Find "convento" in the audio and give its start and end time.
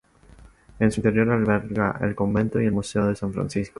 2.15-2.59